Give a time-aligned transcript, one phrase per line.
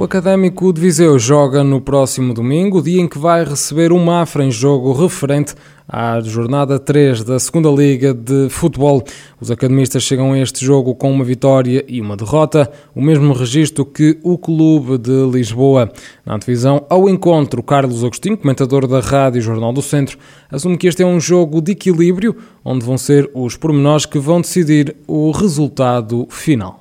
[0.00, 4.42] O Académico de Viseu joga no próximo domingo, dia em que vai receber o Mafra
[4.42, 5.54] em jogo referente
[5.86, 9.04] à jornada 3 da Segunda Liga de Futebol.
[9.38, 13.84] Os academistas chegam a este jogo com uma vitória e uma derrota, o mesmo registro
[13.84, 15.92] que o Clube de Lisboa.
[16.24, 20.16] Na divisão ao encontro, Carlos Agostinho, comentador da Rádio Jornal do Centro,
[20.50, 24.40] assume que este é um jogo de equilíbrio, onde vão ser os pormenores que vão
[24.40, 26.79] decidir o resultado final.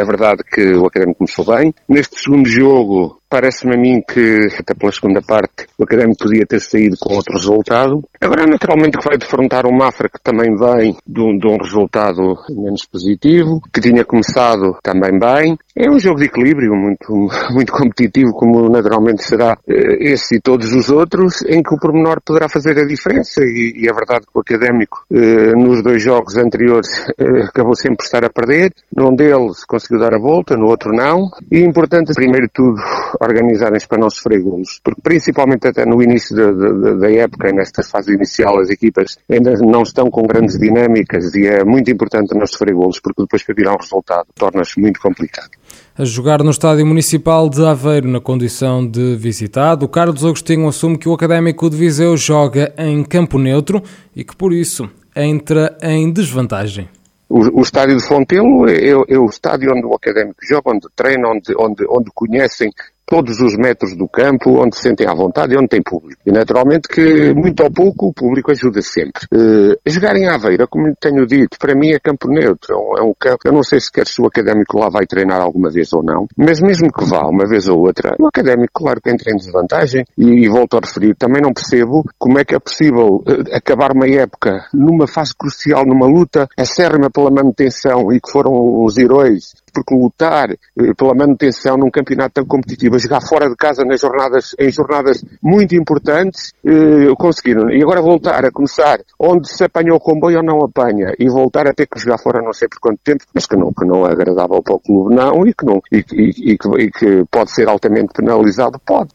[0.00, 1.74] É verdade que o Académico começou bem.
[1.86, 6.60] Neste segundo jogo, Parece-me a mim que, até pela segunda parte, o Académico podia ter
[6.60, 8.02] saído com outro resultado.
[8.20, 12.34] Agora, naturalmente, que vai defrontar o Mafra, que também vem de um, de um, resultado
[12.50, 15.56] menos positivo, que tinha começado também bem.
[15.76, 20.72] É um jogo de equilíbrio muito, muito competitivo, como naturalmente será eh, esse e todos
[20.72, 23.42] os outros, em que o pormenor poderá fazer a diferença.
[23.44, 27.98] E, e é verdade que o Académico, eh, nos dois jogos anteriores, eh, acabou sempre
[27.98, 28.72] por estar a perder.
[28.92, 31.30] Num deles conseguiu dar a volta, no outro não.
[31.48, 32.80] E importante, primeiro de tudo,
[33.20, 34.80] organizarem-se para não sofrer golos.
[34.82, 39.52] Porque principalmente até no início da, da, da época, nesta fase inicial, as equipas ainda
[39.60, 43.54] não estão com grandes dinâmicas e é muito importante não sofrer golos, porque depois para
[43.54, 45.50] virar um resultado torna-se muito complicado.
[45.96, 51.08] A jogar no Estádio Municipal de Aveiro, na condição de visitado, Carlos Agostinho assume que
[51.08, 53.82] o Académico de Viseu joga em campo neutro
[54.16, 56.88] e que por isso entra em desvantagem.
[57.28, 60.88] O, o, estádio de Fontelo é, é, é, o estádio onde o académico joga, onde
[60.96, 62.72] treina, onde, onde, onde conhecem
[63.10, 66.22] todos os metros do campo onde se sentem à vontade e onde tem público.
[66.24, 69.26] E naturalmente que, muito ou pouco, o público ajuda sempre.
[69.34, 72.76] Uh, jogar em Aveira, como tenho dito, para mim é campo neutro.
[72.96, 75.92] É um campo, eu não sei sequer se o académico lá vai treinar alguma vez
[75.92, 79.32] ou não, mas mesmo que vá uma vez ou outra, o académico, claro que entra
[79.32, 83.24] em desvantagem e, e volto a referir, também não percebo como é que é possível
[83.26, 88.84] uh, acabar uma época numa fase crucial, numa luta acérrima pela manutenção e que foram
[88.84, 93.84] os heróis porque lutar uh, pela manutenção num campeonato tão competitivo jogar fora de casa
[93.84, 97.70] nas jornadas, em jornadas muito importantes, eh, conseguiram.
[97.70, 101.66] E agora voltar a começar onde se apanha o comboio ou não apanha e voltar
[101.66, 104.06] a ter que jogar fora não sei por quanto tempo, mas que não, que não
[104.06, 107.50] é agradável para o clube, não, e que, não, e, e, e, e que pode
[107.50, 109.10] ser altamente penalizado, pode.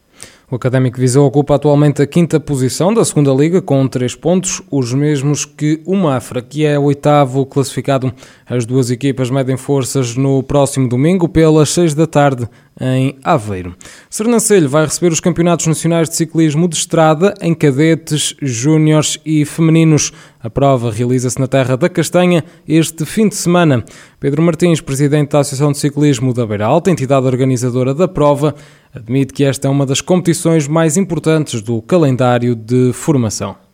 [0.55, 4.93] O Académico Viseu ocupa atualmente a quinta posição da segunda Liga com três pontos, os
[4.93, 8.13] mesmos que o Mafra, que é o oitavo classificado.
[8.47, 12.47] As duas equipas medem forças no próximo domingo pelas seis da tarde
[12.80, 13.75] em Aveiro.
[14.09, 20.12] Sernancelho vai receber os campeonatos nacionais de ciclismo de estrada em cadetes, júniores e femininos.
[20.40, 23.84] A prova realiza-se na Terra da Castanha este fim de semana.
[24.19, 28.53] Pedro Martins, presidente da Associação de Ciclismo da Beira Alta, entidade organizadora da prova,
[28.94, 33.64] admite que esta é uma das competições mais importantes do calendário de formação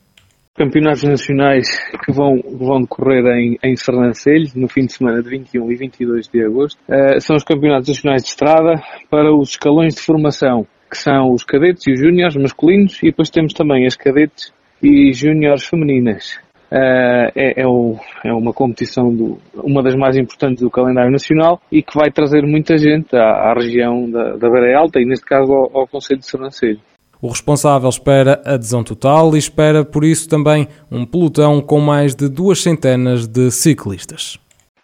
[0.55, 1.67] campeonatos nacionais
[2.03, 6.27] que vão, vão decorrer em, em Sernancelho, no fim de semana de 21 e 22
[6.27, 6.79] de agosto.
[6.89, 11.43] Uh, são os campeonatos nacionais de estrada para os escalões de formação, que são os
[11.43, 14.53] cadetes e os júniores masculinos, e depois temos também as cadetes
[14.83, 16.37] e júniores femininas.
[16.71, 21.59] Uh, é, é, o, é, uma competição, do, uma das mais importantes do calendário nacional
[21.69, 25.25] e que vai trazer muita gente à, à região da, da Beira Alta e, neste
[25.25, 26.79] caso, ao, ao Conselho de Sernancelho.
[27.21, 32.27] O responsável espera adesão total e espera, por isso, também um pelotão com mais de
[32.27, 34.39] duas centenas de ciclistas.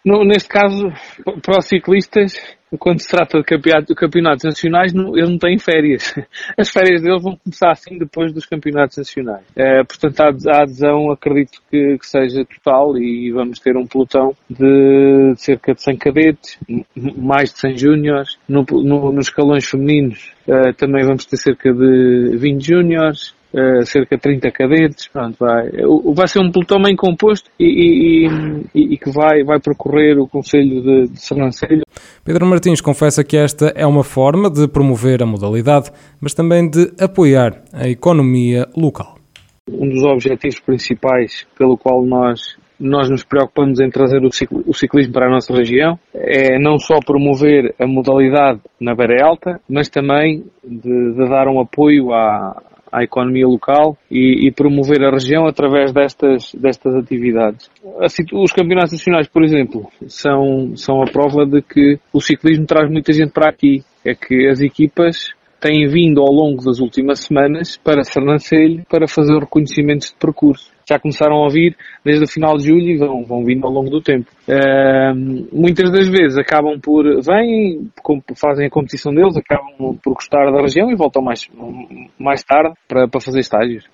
[0.08, 0.90] No, neste caso,
[1.42, 2.40] para os ciclistas,
[2.78, 6.14] quando se trata de campeonatos, campeonatos nacionais, não, eles não têm férias.
[6.56, 9.44] As férias deles vão começar assim depois dos campeonatos nacionais.
[9.54, 15.34] É, portanto, a adesão acredito que, que, seja total e vamos ter um pelotão de,
[15.34, 16.58] de cerca de 100 cadetes,
[16.96, 18.38] mais de 100 júniores.
[18.48, 24.16] No, no, nos escalões femininos uh, também vamos ter cerca de 20 júniores, Uh, cerca
[24.16, 25.70] de 30 cadetes, pronto, vai,
[26.14, 28.26] vai ser um pelotão bem composto e, e,
[28.74, 31.82] e, e, que vai, vai percorrer o Conselho de, de Sernancelho.
[32.22, 35.90] Pedro Martins confessa que esta é uma forma de promover a modalidade,
[36.20, 39.16] mas também de apoiar a economia local.
[39.70, 45.26] Um dos objetivos principais pelo qual nós nós nos preocupamos em trazer o ciclismo para
[45.26, 51.12] a nossa região é não só promover a modalidade na Beira Alta, mas também de,
[51.12, 52.62] de dar um apoio à,
[52.92, 57.70] à economia local e, e, promover a região através destas, destas atividades.
[58.32, 63.12] Os campeonatos nacionais, por exemplo, são, são a prova de que o ciclismo traz muita
[63.12, 63.82] gente para aqui.
[64.04, 69.38] É que as equipas têm vindo ao longo das últimas semanas para Sernancelho para fazer
[69.38, 70.72] reconhecimentos de percurso.
[70.88, 73.90] Já começaram a vir desde o final de julho e vão, vão vindo ao longo
[73.90, 74.30] do tempo.
[74.48, 75.14] Uh,
[75.52, 77.90] muitas das vezes acabam por, vêm,
[78.34, 81.46] fazem a competição deles, acabam por gostar da região e voltam mais,
[82.18, 83.84] mais tarde para, para fazer estágios.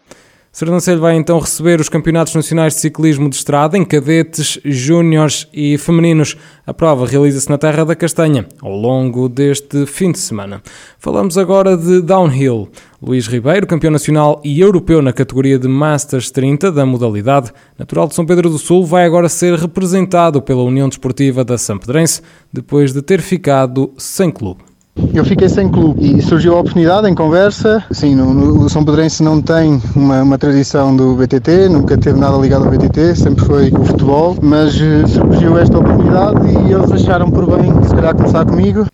[0.54, 5.76] Sernancelho vai então receber os Campeonatos Nacionais de Ciclismo de Estrada em cadetes, júniores e
[5.76, 6.36] femininos.
[6.64, 10.62] A prova realiza-se na Terra da Castanha ao longo deste fim de semana.
[10.96, 12.68] Falamos agora de downhill.
[13.02, 18.14] Luís Ribeiro, campeão nacional e europeu na categoria de Masters 30 da modalidade, natural de
[18.14, 22.22] São Pedro do Sul, vai agora ser representado pela União Desportiva da Sampedrense,
[22.52, 24.73] depois de ter ficado sem clube.
[25.12, 27.84] Eu fiquei sem clube e surgiu a oportunidade em conversa.
[27.90, 32.18] Sim, no, no, o São Pedrense não tem uma, uma, tradição do BTT, nunca teve
[32.18, 36.92] nada ligado ao BTT, sempre foi o futebol, mas uh, surgiu esta oportunidade e eles
[36.92, 38.86] acharam por bem, se calhar, começar comigo.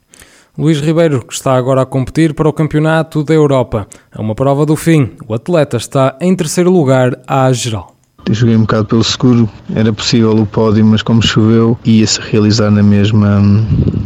[0.56, 3.86] Luís Ribeiro, que está agora a competir para o Campeonato da Europa.
[4.10, 5.10] É uma prova do fim.
[5.28, 7.99] O atleta está em terceiro lugar à geral.
[8.30, 12.82] Joguei um bocado pelo seguro, era possível o pódio, mas como choveu, ia-se realizar na
[12.82, 13.40] mesma,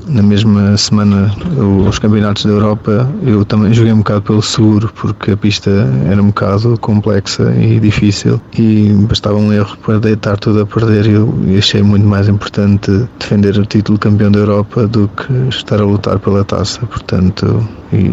[0.07, 1.31] na mesma semana
[1.87, 3.09] os campeonatos da Europa.
[3.23, 5.71] Eu também joguei um bocado pelo seguro, porque a pista
[6.09, 11.07] era um bocado complexa e difícil e bastava um erro para deitar tudo a perder.
[11.07, 15.81] Eu achei muito mais importante defender o título de campeão da Europa do que estar
[15.81, 16.81] a lutar pela taça.
[16.87, 18.09] Portanto, e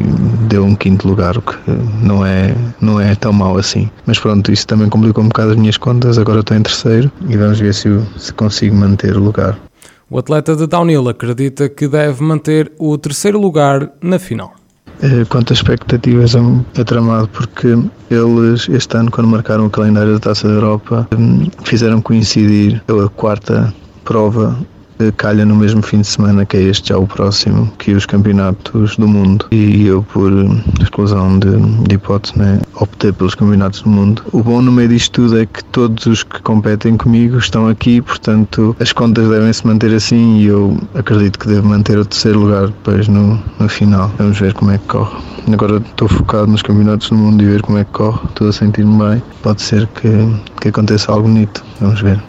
[0.47, 1.55] deu um quinto lugar, o que
[2.01, 3.89] não é, não é tão mau assim.
[4.05, 7.35] Mas pronto, isso também complicou um bocado as minhas contas, agora estou em terceiro e
[7.35, 9.57] vamos ver se, se consigo manter o lugar.
[10.09, 14.53] O atleta de Downhill acredita que deve manter o terceiro lugar na final.
[15.01, 17.69] Eh, quanto a expectativas é tramado porque
[18.09, 23.09] eles este ano quando marcaram o calendário da Taça da Europa hum, fizeram coincidir a
[23.09, 23.73] quarta
[24.03, 24.55] prova
[25.17, 28.97] calha no mesmo fim de semana que é este já o próximo, que os campeonatos
[28.97, 29.45] do mundo.
[29.51, 30.31] E eu, por
[30.81, 31.57] exclusão de,
[31.87, 34.23] de hipótese, né, optei pelos campeonatos do mundo.
[34.31, 38.01] O bom no meio disto tudo é que todos os que competem comigo estão aqui,
[38.01, 42.39] portanto as contas devem se manter assim e eu acredito que devo manter o terceiro
[42.39, 44.11] lugar depois no, no final.
[44.17, 45.17] Vamos ver como é que corre.
[45.51, 48.19] Agora estou focado nos campeonatos do mundo e ver como é que corre.
[48.25, 49.23] Estou a sentir-me bem.
[49.41, 50.09] Pode ser que,
[50.59, 51.63] que aconteça algo bonito.
[51.79, 52.21] Vamos ver.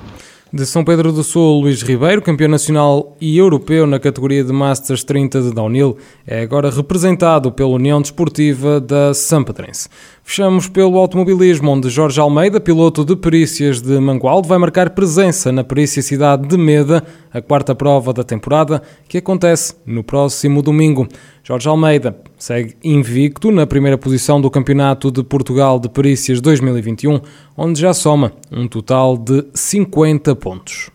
[0.55, 5.03] De São Pedro do Sul, Luís Ribeiro, campeão nacional e europeu na categoria de Masters
[5.03, 5.97] 30 de Downhill,
[6.27, 9.89] é agora representado pela União Desportiva da Sampedrense.
[10.25, 15.65] Fechamos pelo automobilismo, onde Jorge Almeida, piloto de perícias de Mangualde, vai marcar presença na
[15.65, 21.07] perícia cidade de Meda, a quarta prova da temporada, que acontece no próximo domingo.
[21.43, 27.21] Jorge Almeida segue invicto na primeira posição do Campeonato de Portugal de Perícias 2021,
[27.57, 30.89] onde já soma um total de 50 pontos.